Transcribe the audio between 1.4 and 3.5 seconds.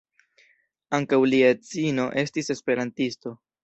edzino estis esperantisto.